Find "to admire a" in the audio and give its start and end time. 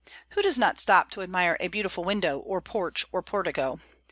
1.11-1.67